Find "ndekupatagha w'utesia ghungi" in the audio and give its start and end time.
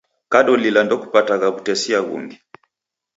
0.83-2.37